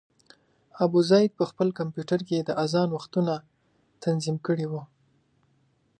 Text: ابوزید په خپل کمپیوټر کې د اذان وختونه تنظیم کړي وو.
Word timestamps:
ابوزید 0.83 1.31
په 1.39 1.43
خپل 1.49 1.67
کمپیوټر 1.79 2.19
کې 2.27 2.37
د 2.43 2.49
اذان 2.63 2.89
وختونه 2.93 3.33
تنظیم 4.03 4.37
کړي 4.47 4.65
وو. 4.71 4.81